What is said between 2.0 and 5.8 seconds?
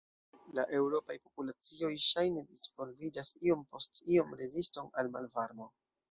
ŝajne disvolvigas iom post iom reziston al malvarmo.